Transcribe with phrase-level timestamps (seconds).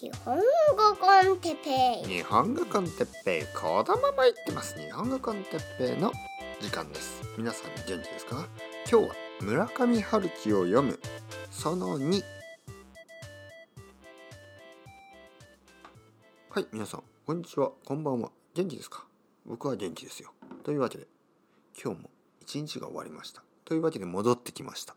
[0.00, 0.42] 日本語
[0.96, 1.56] コンテッ
[2.04, 2.18] ペイ。
[2.18, 3.42] 日本語コンテッペイ。
[3.60, 4.80] こだまま言ってます。
[4.80, 6.12] 日本語コンテッペイの
[6.60, 7.20] 時間です。
[7.36, 8.46] 皆さん元気ですか？
[8.88, 11.00] 今日は村上春樹を読む。
[11.50, 12.22] その2
[16.50, 17.72] はい皆さんこんにちは。
[17.84, 18.30] こんばんは。
[18.54, 19.04] 元気ですか？
[19.46, 20.30] 僕は元気ですよ。
[20.62, 21.08] というわけで
[21.82, 22.10] 今日も
[22.40, 23.42] 一日が終わりました。
[23.64, 24.94] というわけで戻ってきました。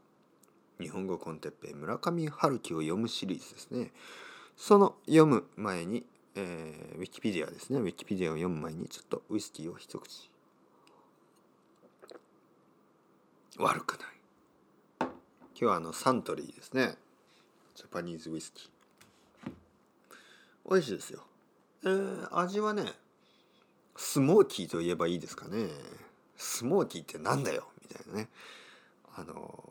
[0.80, 3.92] 日本語コンテッペイ村上春樹を読むシリーズですね。
[4.62, 7.80] その読む前に、えー、ウィキペディアですね。
[7.80, 10.30] ウィキペディアを読む前にちょっとウイスキーを一口。
[13.58, 14.08] 悪くない。
[15.00, 15.10] 今
[15.56, 16.94] 日はあのサントリーですね。
[17.74, 19.52] ジャパニーズウイスキー。
[20.70, 21.24] 美味しいですよ。
[21.84, 22.86] えー、味はね
[23.96, 25.70] スモーキーと言えばいいですかね。
[26.38, 27.68] スモーキーってなんだよ。
[27.82, 28.30] みたいなね。
[29.16, 29.71] あの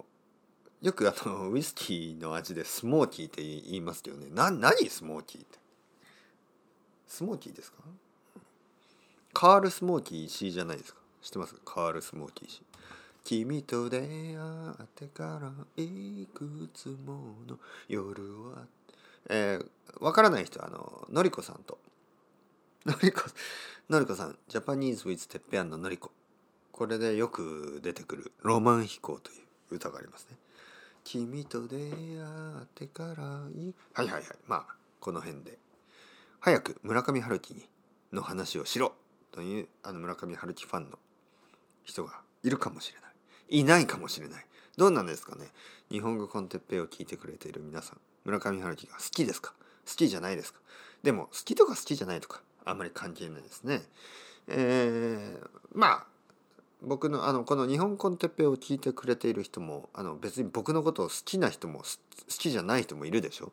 [0.82, 4.28] よくあの ウイスキーの味でスモーキーって言いますけどね。
[4.30, 5.58] な何スモーキーって？
[7.06, 7.78] スモーキーですか？
[9.32, 11.00] カールスモーキー石井じゃないですか？
[11.22, 11.54] 知ってます？
[11.64, 12.62] カールスモーキー石井。
[13.22, 14.36] 君と出会
[14.82, 17.58] ってからいくつもの
[17.88, 18.66] 夜は。
[19.28, 21.78] えー、わからない人はあののりこさんと。
[22.86, 23.22] のりこ
[23.90, 26.10] のりこさんジャパニーズ・ウィズ・テッペアンののりこ
[26.72, 29.34] これでよく出てくる「ロマン飛行」とい
[29.72, 30.38] う歌がありますね。
[31.12, 31.90] 君と出会
[32.62, 33.12] ってから
[33.52, 34.04] いはい。
[34.04, 34.22] はいはい。
[34.46, 35.58] まあこの辺で。
[36.38, 37.68] 早く村上春樹
[38.12, 38.92] の話をしろ
[39.32, 41.00] というあの村上春樹ファンの
[41.82, 43.58] 人がいるかもしれない。
[43.58, 44.46] いないかもしれない。
[44.76, 45.48] どうなんですかね。
[45.90, 48.00] 日本語コンテッペイを聞いてくれている皆さん。
[48.24, 49.52] 村上春樹が好きですか？
[49.88, 50.60] 好きじゃないですか？
[51.02, 53.82] でも好きとか好きじゃないとかあんまり関係ないですね。
[54.46, 56.06] えー、まあ
[56.82, 61.84] 僕のあのこの「日本コンテッペ」を聞いてくれている人もあの別に僕のことを好きな人も好
[62.28, 63.46] きじゃない人もいるでしょ？
[63.46, 63.52] 好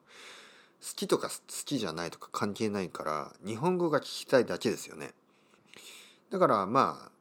[0.96, 5.14] きとか好きじゃないとか関係ないから日本語が聞きたいだけですよね。
[6.30, 7.12] だからまあ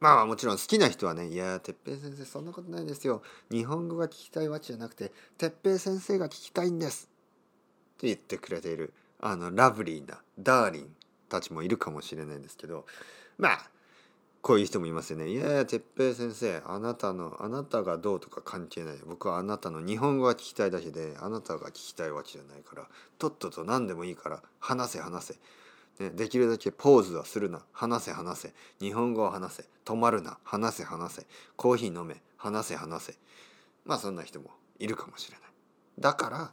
[0.00, 3.22] まあもちろん好きな人はね「いや哲平先生そんなことないですよ。
[3.50, 7.08] 日本語が聞きたいわけじゃなくて哲平先生が聞きたいんです」
[7.94, 10.96] って言ってくれているあのラブリーなダーリン
[11.28, 12.84] たちもいるかもしれないんですけど
[13.38, 13.70] まあ
[14.42, 15.30] こういう人もいますよね。
[15.30, 18.96] いやいや、哲平先生、あなたの、あなたがどうとか関係ない。
[19.06, 22.88] 僕はあなたの日本語が聞きたいだけで、あなたが聞きたいわけじゃないから、
[23.18, 25.34] とっとと何でもいいから話せ話せ。
[26.00, 27.62] ね、できるだけポーズはするな。
[27.72, 28.54] 話せ話せ。
[28.80, 29.64] 日本語を話せ。
[29.84, 30.38] 止まるな。
[30.42, 31.26] 話せ話せ。
[31.54, 32.20] コーヒー飲め。
[32.36, 33.18] 話せ話せ。
[33.84, 35.48] まあそんな人もいるかもしれない。
[36.00, 36.52] だから、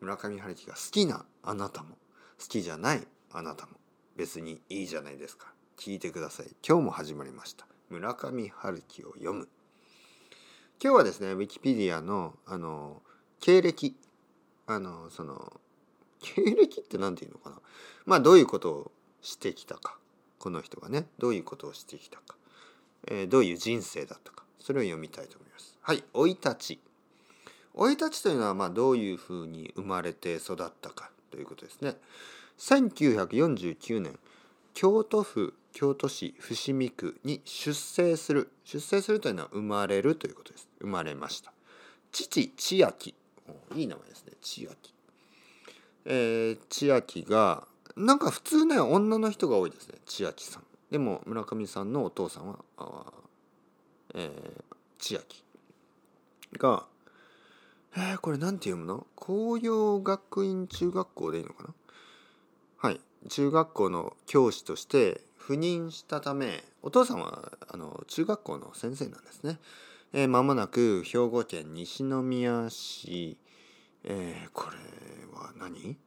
[0.00, 1.96] 村上春樹が好きなあなたも、
[2.38, 3.72] 好きじゃないあなたも、
[4.16, 5.53] 別にいいじゃないですか。
[5.78, 6.46] 聞いてください。
[6.66, 7.66] 今日も始まりました。
[7.90, 9.48] 村上春樹を読む。
[10.82, 13.02] 今日はですねウィキペディアのあの
[13.40, 13.96] 経歴。
[14.66, 15.60] あのその
[16.20, 17.56] 経歴って何て言うのかな。
[18.06, 19.98] まあどういうことをしてきたか。
[20.38, 22.36] この人がねどういうことをしてきたか、
[23.08, 24.44] えー、どういう人生だったか。
[24.58, 25.76] それを読みたいと思います。
[25.82, 26.80] はい生い立ち。
[27.76, 31.96] 生い立ちというのはまあどういうふうに生まれて育ったかということですね。
[32.58, 34.18] 1949年
[34.74, 40.68] 京都府京都市伏見区に出生する出生するというのは生まれるということです。
[40.80, 41.52] 生まれました。
[42.12, 43.14] 父千秋。
[43.74, 44.32] いい名前ですね。
[44.40, 44.94] 千秋。
[46.06, 49.98] えー、千秋がなんか普通ね女の人が多いですね。
[50.06, 50.62] 千秋さん。
[50.92, 53.02] でも村上さんのお父さんはあ、
[54.14, 55.42] えー、千秋。
[56.56, 56.86] が
[57.96, 59.08] えー、これなんて読むの？
[59.16, 61.74] 紅葉学院中学校でいいのかな？
[62.76, 63.00] はい。
[63.28, 69.58] 中学校の教師として赴任したためお父さんはあの中学校の先生なんですね。
[70.14, 73.36] えー、間もなく兵庫県西宮市、
[74.04, 74.76] えー、これ
[75.38, 75.98] は何、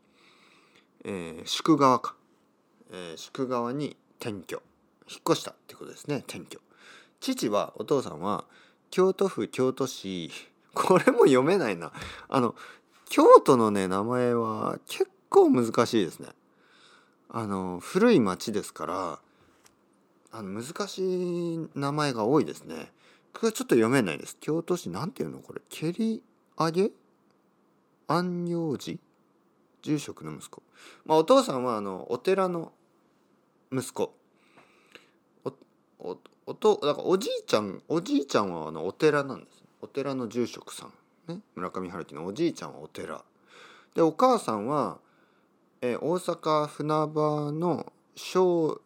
[1.06, 2.16] えー、宿川か、
[2.92, 4.60] えー、宿川に転居。
[5.08, 6.60] 引っ越したってことですね転居。
[7.20, 8.46] 父はお父さんは
[8.90, 10.32] 京都府京都市。
[10.74, 11.92] これも読めないな。
[12.28, 12.56] あの
[13.08, 16.30] 京都のね名前は結構難しいですね。
[17.30, 19.20] あの古い町ですから
[20.38, 22.92] あの難しい名前が多いですね。
[23.34, 24.38] これちょっと読めないです。
[24.40, 25.62] 京都市なんていうのこれ。
[25.68, 26.22] 蹴り
[26.56, 26.92] 上げ？
[28.08, 29.00] 安養寺？
[29.82, 30.62] 住職の息子。
[31.06, 32.72] まあお父さんはあのお寺の
[33.72, 34.14] 息子。
[35.44, 35.54] お
[35.98, 39.64] おおとだからおじいちゃんおじいちゃんはあのお寺なんです。
[39.82, 40.94] お寺の住職さん。
[41.34, 43.24] ね、村上春樹のおじいちゃんはお寺。
[43.96, 45.00] でお母さんは、
[45.82, 48.82] え大阪船場の小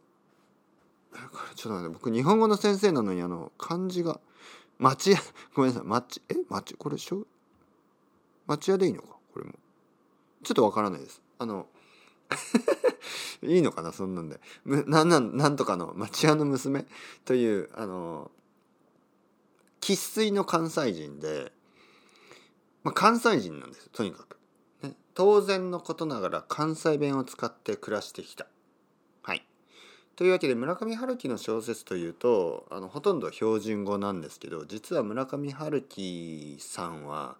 [1.13, 4.19] だからちょっと待って僕日本語の先生なのにあの漢字が
[4.79, 5.19] 町屋
[5.53, 7.25] ごめんなさい町え町これしょ
[8.47, 9.53] 町屋でいいのかこれも。
[10.43, 11.21] ちょっとわからないです。
[11.37, 11.67] あの
[13.43, 14.39] いいのかなそんなんで。
[14.65, 16.85] なんなんなんとかの町屋の娘？
[17.25, 18.31] というあの
[19.81, 21.51] 生粋の関西人で、
[22.83, 24.37] まあ、関西人なんですとにかく、
[24.83, 28.47] ね、当然のことながら関西弁を使って暮らしてきた。
[30.15, 37.37] というわけで村上春樹の小説というとあのほとんど標準語なんですけど実は村上春樹さんは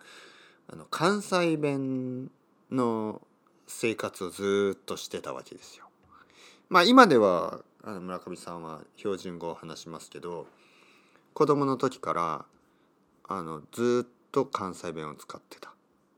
[0.72, 2.32] あの関西弁
[2.72, 3.22] の
[3.68, 5.86] 生活をずっとしてたわけですよ。
[6.70, 10.48] まあ今ではあの村上さんは標準語を話しますけど
[11.34, 12.46] 子供の時から
[13.28, 15.74] あのずっと関西弁を使ってた。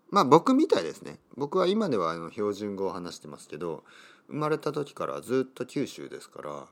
[0.09, 1.17] まあ僕みたいですね。
[1.35, 3.83] 僕は今ではあの標準語を話してますけど
[4.33, 6.65] 生まれた時からずっと九州ですから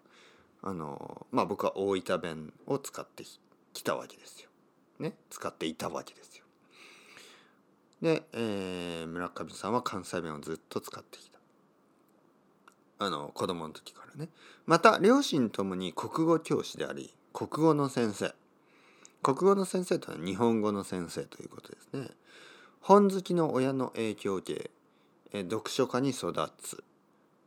[0.63, 3.23] あのまあ僕は大分弁を使って
[3.71, 4.49] きたわけですよ。
[4.99, 6.45] ね使っていたわけですよ。
[8.01, 13.05] で、えー、村上さんは関西弁をずっと使ってきた。
[13.05, 14.29] あの子供の時からね。
[14.65, 18.33] また両親ともに国語教師であり国語の先生。
[19.21, 22.09] 国語の先生とは日本語の先生ということですね。
[22.79, 24.71] 本好きの親の影響を受
[25.31, 26.83] け、読書家に育つ。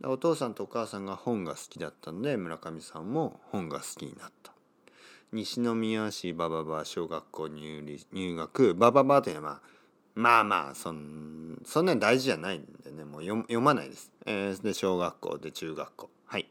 [0.03, 4.53] お父さんとお母さんが本が好きだったので村上さんも本が好きになった。
[5.33, 9.61] 西宮市バババ小学校入入学バババというのは
[10.15, 14.13] まあまあそんそんなに大事じゃないんでねもう読まないです。
[14.27, 16.49] えー、で小学校で中学校はい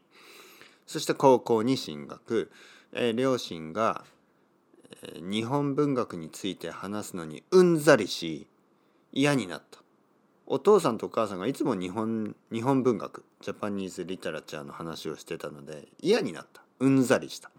[0.86, 2.50] そして高校に進学、
[2.92, 4.04] えー、両親が、
[5.02, 8.46] えー、日本文学について話すのにうんざりし
[9.12, 9.83] 嫌になった
[10.46, 16.62] お父さんとお母さんがいつも日本日本文学ジャパニーズ・リタラチャーの話をしてたので嫌になった。
[16.80, 17.50] うんざりした。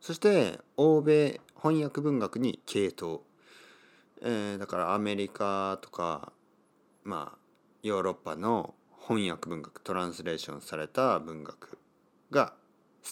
[0.00, 3.22] そして欧米翻訳文学に傾倒。
[4.22, 6.32] えー、だからアメリカとか
[7.04, 7.38] まあ
[7.82, 11.78] ヨーロッパの翻訳文学トランスレーションされた文学
[12.30, 12.54] が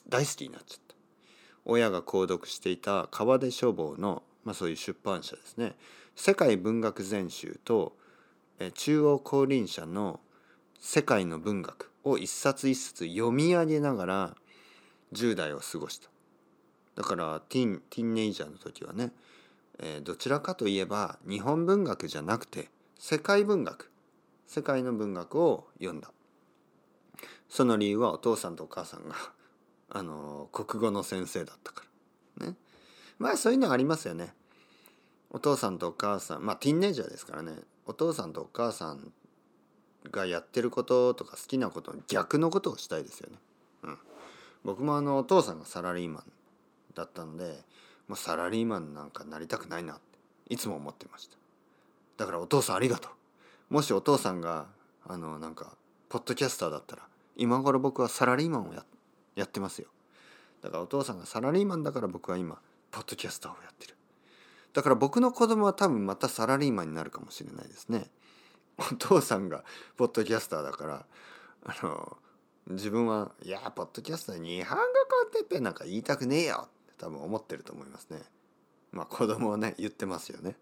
[0.09, 0.95] 大好きになっちゃった。
[1.65, 5.77] 親が購読していた川出書房の、まあ、そういう出版社ですね。
[6.17, 7.97] 世界文学全集と、
[8.75, 10.21] 中央光林社の
[10.81, 14.37] 世界の文学を一冊一冊読み上げながら
[15.13, 16.09] 10代を過ごした。
[16.97, 19.13] だからティンティンネイジャーの時はね
[19.79, 22.69] えー、どちらかといえば日本文学じゃなくて
[22.99, 23.91] 世界文学
[24.47, 26.11] 世界の文学を読んだ。
[27.49, 29.15] その理由はお父さんとお母さんが
[29.91, 31.85] あの国語の先生だったか
[32.39, 32.47] ら。
[32.47, 32.57] ね。
[33.19, 34.35] まあそういうのありますよね。
[35.31, 37.59] お父さんとお母さんまあティンネイジャーですからね。
[37.87, 39.13] お父さんとお母さん
[40.11, 43.39] がやってることとか好きなことの逆のことをしたいですよね、
[43.85, 43.99] うん、
[44.65, 46.25] 僕もあのお父さんがサラリーマン
[46.95, 47.63] だったので
[48.09, 50.03] もうサラリーマンなんかなりたくないなって
[50.49, 51.37] いつも思ってました。
[52.17, 53.09] だからお父さんありがと
[53.71, 53.75] う。
[53.75, 54.67] もしお父さんが
[55.07, 55.73] あのなんか
[56.09, 57.03] ポッドキャスターだったら
[57.37, 58.85] 今頃僕はサラリーマンをや
[59.37, 59.89] やってますよ。
[60.63, 62.59] だからお父さんがサラリーマンだから僕は今
[62.91, 63.97] ポッドキャスターをやってる。
[64.75, 68.11] だから僕の子供は多分またサラリーマンになるかもしれないですね
[68.77, 69.65] お父さんが
[69.97, 71.07] ポッドキャスターだから
[71.65, 72.19] あの
[72.69, 78.21] 自分はいやポッドキャスター日本語コンテッペなんか言いたくねえよって多分思ってると思いますね。
[78.91, 80.57] まあ子供はね言ってますよね。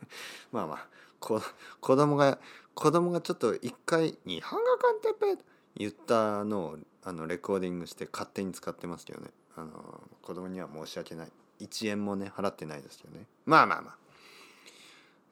[0.52, 1.40] まあまあ子
[1.80, 2.38] 供が
[2.74, 5.42] 子供がちょっと一回「日本語コンテッペ」
[5.76, 13.26] 言ったのをあのレコーディングして勝手に使ってますけどねあの子供には申し訳ない1円もね払ってないですけどね。
[13.44, 13.96] まあまあまあ、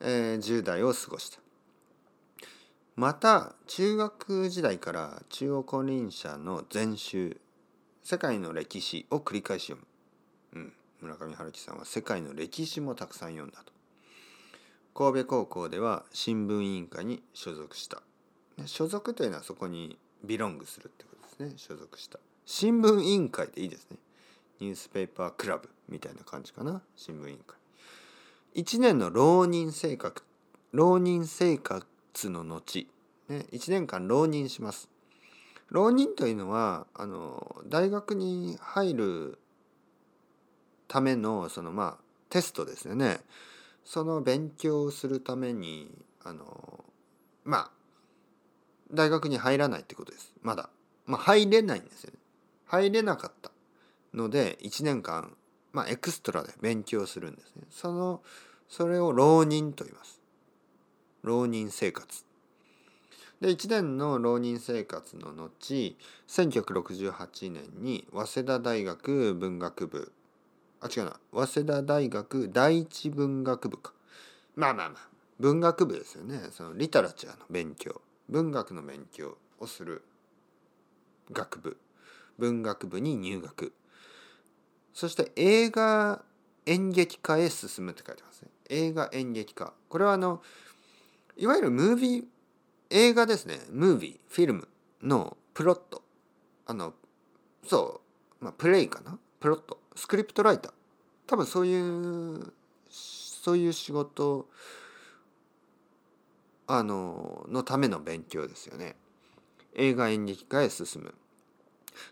[0.00, 1.38] えー、10代を過ごした。
[2.96, 7.40] また中学時代から中央公認者の全集
[8.04, 9.84] 世界の歴史を繰り返し読
[10.52, 10.60] む。
[10.60, 13.72] うん、村上春樹さんは世界の歴史もたくさん読んだと。
[14.94, 18.02] 神戸高校では新聞委員会に所属した。
[18.66, 21.58] 所属というのはそこにビロングするってことですね。
[21.58, 22.20] 所属した。
[22.46, 23.96] 新聞委員会でいいですね。
[24.60, 25.68] ニュースペーパークラブ。
[25.88, 27.56] みたいな感じかな新聞委員会。
[28.54, 30.22] 1年の浪人生活
[30.72, 31.84] 浪人生活
[32.30, 32.88] の後、
[33.28, 34.88] ね、1年間浪人します。
[35.70, 39.38] 浪人というのはあの大学に入る
[40.88, 43.20] ためのそのまあテストですよね。
[43.84, 45.90] その勉強をするために
[46.22, 46.84] あの
[47.44, 47.70] まあ
[48.92, 50.32] 大学に入らないってことです。
[50.42, 50.70] まだ、
[51.06, 52.18] まあ、入れないんですよね。
[52.66, 53.50] 入れなかった
[54.12, 55.36] ので1年間
[55.74, 57.64] まあエクストラで勉強するんですね。
[57.68, 58.22] その
[58.68, 60.22] それを浪人と言います。
[61.22, 62.24] 浪人生活。
[63.40, 65.96] で1年の浪人生活の後
[66.28, 70.12] 1968年に早稲田大学文学部。
[70.80, 71.20] あ違うな。
[71.32, 73.92] 早稲田大学第一文学部か。
[74.54, 75.08] まあまあまあ。
[75.40, 76.40] 文学部ですよね。
[76.52, 78.00] そのリタラチャーの勉強。
[78.28, 80.04] 文学の勉強をする
[81.32, 81.76] 学部。
[82.38, 83.72] 文学部に入学。
[84.94, 86.22] そして映画
[86.64, 88.48] 演劇科へ進むって書いてますね。
[88.70, 90.40] 映画演劇科これはあの
[91.36, 92.24] いわゆるムービー
[92.90, 93.58] 映画ですね。
[93.70, 94.68] ムービーフィルム
[95.02, 96.02] のプロット。
[96.66, 96.94] あの
[97.66, 98.00] そ
[98.40, 98.44] う。
[98.44, 99.18] まあプレイかな？
[99.40, 99.78] プロット。
[99.96, 100.72] スクリプトライター。
[101.26, 102.52] 多分そういう
[102.88, 104.48] そういう仕事
[106.66, 108.96] あののための勉強ですよね。
[109.74, 111.14] 映画演劇科へ進む。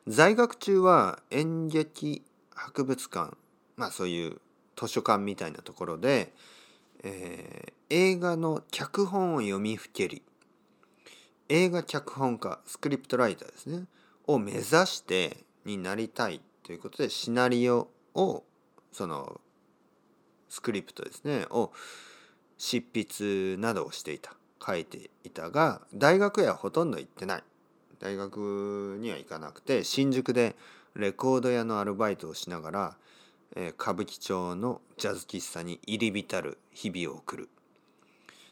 [0.08, 2.22] 在学中は演劇
[2.54, 3.36] 博物館
[3.76, 4.40] まあそういう
[4.76, 6.32] 図書館みたいなところで、
[7.02, 10.22] えー、映画の脚本を読みふけり
[11.48, 13.84] 映画脚本家スクリプトライターですね
[14.26, 18.44] を目指してになりたいということでシナリオを
[18.92, 19.40] その
[20.48, 21.72] スクリプトですねを
[22.58, 27.42] 執筆などをしていた書いていたが大学へはほとんど行ってない。
[28.02, 30.56] 大学には行かなくて新宿で
[30.94, 32.96] レコード屋のアルバイトをしながら、
[33.56, 37.48] えー、歌舞伎町のジャズ喫茶に入り浸る日々を送る。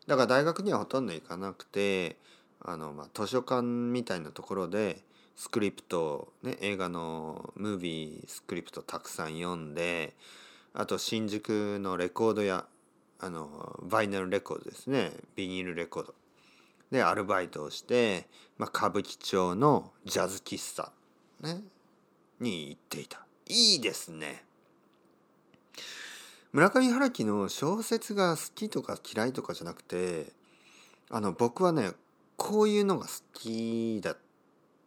[0.07, 2.17] だから大学にはほとんど行かなくて
[2.61, 5.03] あの、まあ、図書館みたいなところで
[5.37, 10.15] スクリプト、ね、映画のムービースクリプトたくさん読んで
[10.75, 12.67] あと新宿のレコード屋
[13.21, 15.13] あのバイナルレコードですね。
[15.37, 16.15] ビニールレコード。
[16.91, 18.27] でアルバイトをして、
[18.59, 20.91] まあ、歌舞伎町のジャズ喫茶、
[21.41, 21.61] ね、
[22.41, 23.25] に行っていた。
[23.47, 24.45] いいですね。
[26.53, 30.33] 村上春樹の小説が好きとか嫌いとかじゃなくて
[31.09, 31.93] あの僕はね
[32.37, 34.17] こういうのが好きだ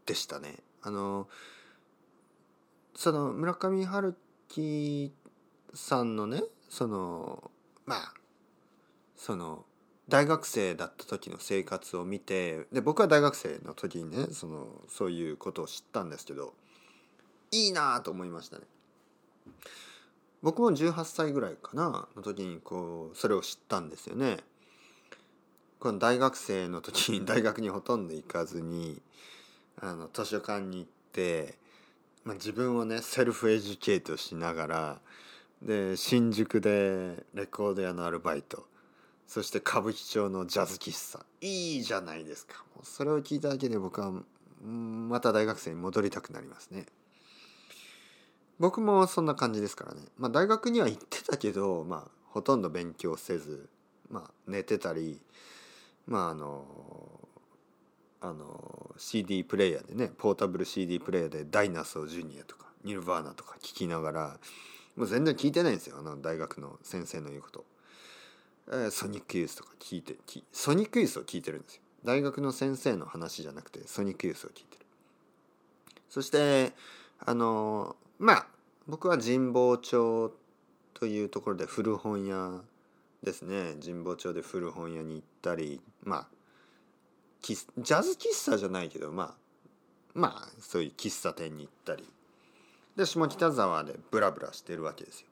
[0.06, 0.56] でしたね。
[0.82, 1.28] あの
[2.96, 4.16] その村上春
[4.50, 5.14] 樹
[5.74, 7.52] さんのねその
[7.86, 8.14] まあ
[9.16, 9.66] その
[10.10, 16.54] 大学生だった時の生活を見てで僕は大学生の時にねそのそういうことを知ったんですけど
[17.54, 18.64] いいなと思いましたね。
[20.42, 24.38] 僕も18歳ぐらいかなの時にこうそれを知ったんですよね。
[25.80, 29.02] この大学生の時に大学にほとんど行かずに
[29.80, 31.56] あの図書館に行って、
[32.24, 35.00] まあ、自分をねセルフエデュケートしながら
[35.62, 38.66] で新宿でレコード屋のアルバイト
[39.28, 44.12] そして歌舞伎町のジャズ喫茶いいじゃないですかもうそれを聞いただけで僕は
[44.64, 46.86] また大学生に戻りたくなりますね
[48.60, 50.02] 僕もそんな感じですからね。
[50.18, 53.70] まあ大学には行ってたけどまあほとんど勉強せず
[54.10, 55.22] まあ寝てたり
[56.08, 56.66] まああの
[58.22, 64.38] あの CD プレイヤーでねポータブル CD プレイヤーでダイナソージュニアとかニルバーナとか聞きながら
[64.96, 65.98] もう全然聞いてないんですよ。
[66.00, 67.66] あの大学の先生の言うこと。
[68.72, 70.16] えソニックユースとか聞いて
[70.54, 71.82] ソニックユースを聞いてるんですよ。
[72.06, 74.86] 大学の先生の話じゃなくてソニックユースを聞いてる。
[76.10, 76.74] そして
[77.20, 78.48] あのまあ
[78.88, 80.34] 僕は神保町
[80.94, 82.62] というところで古本屋
[83.22, 83.76] ですね。
[83.84, 86.28] 神保町で古本屋に行ったりまあ
[87.42, 89.34] ジャズ喫茶じゃないけどまあ
[90.14, 92.10] まあそういう喫茶店に行ったり。
[92.96, 95.28] で下北沢でブラブラしてるわけですよ。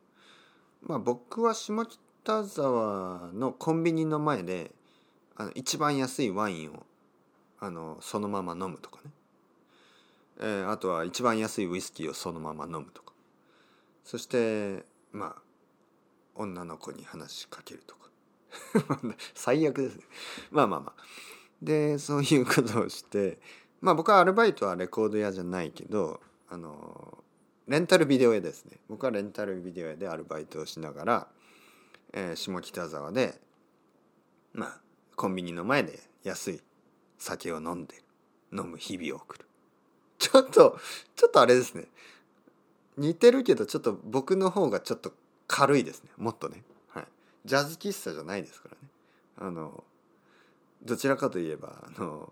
[0.83, 4.71] まあ僕は下北沢のコンビニの前で
[5.37, 6.85] あの一番安いワインを
[7.61, 9.11] あのそのまま飲むとかね、
[10.41, 13.13] え、あとは一番安いウイスキーをそのまま飲むとか。
[14.03, 15.41] そしてまあ
[16.35, 18.09] 女の子に話しかけるとか。
[19.35, 20.03] 最悪ですね。
[20.51, 21.03] まあまあまあ。
[21.61, 23.39] でそういうことをして
[23.81, 26.19] まあ僕はアルバイトはレコード屋じゃないけど
[26.49, 27.23] あの
[27.67, 28.79] レンタルビデオ屋ですね。
[28.89, 31.27] 僕はレンタルビデオ屋でアルバイトをしながら
[32.13, 33.39] えー、下北沢で
[34.53, 34.81] まあ
[35.15, 36.61] コンビニの前で安い
[37.17, 37.95] 酒を飲んで
[38.51, 39.45] 飲む日々を送る。
[40.21, 40.77] ちょっと
[41.15, 41.85] ちょっとあれですね。
[42.95, 45.11] 似てるけどちょっと僕の方がちょっと
[45.47, 46.11] 軽いですね。
[46.17, 47.05] もっとね、はい、
[47.43, 48.89] ジャズ喫茶じゃないですからね。
[49.39, 49.83] あの
[50.83, 52.31] どちらかといえばあの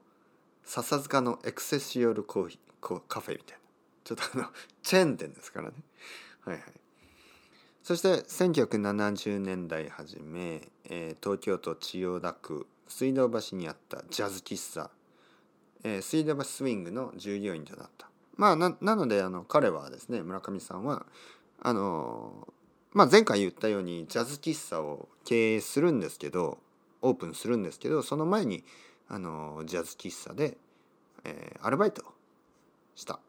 [0.64, 3.60] 笹塚のエクセシオルコーヒーカフェみたいな。
[4.04, 4.50] ちょっとあの
[4.84, 5.76] チェーン店ですからね。
[6.42, 6.64] はいはい。
[7.82, 14.92] そして1970年代初め、えー、東京都千代田区水道橋にあったジャズ喫茶、
[15.84, 21.06] えー、水道橋スウィングの従業員となったまあなのであの彼はですね村上さんは
[21.62, 22.48] あの
[22.92, 26.58] まあ、前回言ったようにジャズ喫茶を経営するんですけど
[27.02, 28.64] オープンするんですけどその前に
[29.08, 30.58] あのジャズ喫茶で、
[31.24, 32.04] えー、アルバイト
[32.96, 33.20] した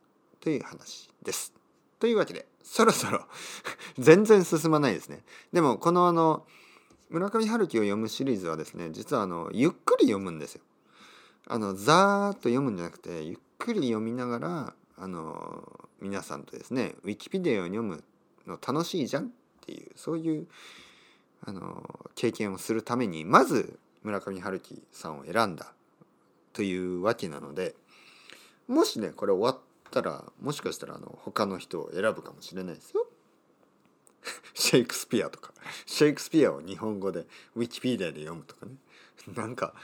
[0.41, 1.53] という話です。
[1.99, 3.27] というわけでそろそろ
[3.99, 5.23] 全然進まないですね。
[5.53, 6.47] でもこのあの
[7.11, 10.63] 村上春樹を読むシリーズはですね実はあのゆっくり読むんですよ。
[11.47, 18.03] あのザーッと読むんじゃなくてゆっくり読みながらあの皆さんとですねウィキペディアを読む
[18.47, 19.29] の楽しいじゃんっ
[19.65, 20.47] ていうそういう
[21.45, 25.73] あの経験をするためにまず村上春樹さんを選んだ
[26.53, 27.75] というわけなので
[28.69, 33.07] もしねこれ終わったらもしかしたらあの他の人を選ぶかもしれないですよ。
[34.55, 35.53] シェイクスピアとか
[35.87, 38.73] シェイクスピアを日本語でウィキペディアで読むとかね
[39.35, 39.75] なんか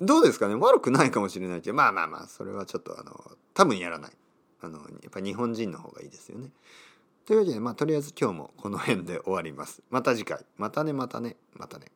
[0.00, 0.54] どうですかね？
[0.54, 3.18] 悪くないかもしれないけどまあまあまあそれはちょっとあの
[3.54, 4.12] 多分やらない
[4.60, 6.50] あのやっぱ日本人の方がいいですよね。
[7.26, 9.82] というわけでまあとりあえず今日もこの辺で終わります。
[9.90, 11.86] また次回またねまたねまたね。